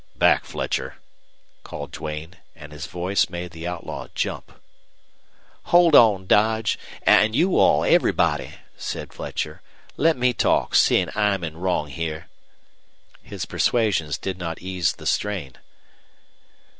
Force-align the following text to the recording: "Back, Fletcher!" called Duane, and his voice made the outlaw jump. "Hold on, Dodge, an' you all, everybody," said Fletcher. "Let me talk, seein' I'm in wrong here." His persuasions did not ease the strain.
"Back, 0.15 0.45
Fletcher!" 0.45 0.95
called 1.61 1.91
Duane, 1.91 2.37
and 2.55 2.71
his 2.71 2.87
voice 2.87 3.29
made 3.29 3.51
the 3.51 3.67
outlaw 3.67 4.07
jump. 4.15 4.51
"Hold 5.65 5.93
on, 5.93 6.25
Dodge, 6.25 6.79
an' 7.03 7.33
you 7.33 7.55
all, 7.59 7.85
everybody," 7.85 8.55
said 8.75 9.13
Fletcher. 9.13 9.61
"Let 9.97 10.17
me 10.17 10.33
talk, 10.33 10.73
seein' 10.73 11.11
I'm 11.13 11.43
in 11.43 11.55
wrong 11.55 11.87
here." 11.89 12.29
His 13.21 13.45
persuasions 13.45 14.17
did 14.17 14.39
not 14.39 14.59
ease 14.63 14.93
the 14.93 15.05
strain. 15.05 15.59